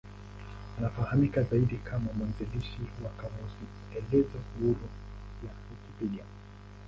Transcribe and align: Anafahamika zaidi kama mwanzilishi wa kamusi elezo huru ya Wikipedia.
Anafahamika 0.77 1.43
zaidi 1.43 1.77
kama 1.77 2.13
mwanzilishi 2.13 2.79
wa 3.03 3.09
kamusi 3.09 3.65
elezo 3.95 4.39
huru 4.59 4.87
ya 5.43 5.51
Wikipedia. 5.69 6.23